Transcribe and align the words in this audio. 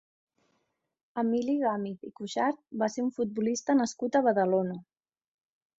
Emili 1.23 1.55
Gàmiz 1.65 2.09
i 2.09 2.11
Cuixart 2.21 2.59
va 2.85 2.91
ser 2.95 3.07
un 3.07 3.15
futbolista 3.19 3.81
nascut 3.85 4.19
a 4.21 4.25
Badalona. 4.31 4.85